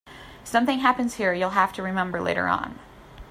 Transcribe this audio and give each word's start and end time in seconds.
Something 0.43 0.79
happens 0.79 1.13
here 1.13 1.31
you'll 1.31 1.51
have 1.51 1.73
to 1.73 1.83
remember 1.83 2.21
later 2.21 2.47
on. 2.47 2.79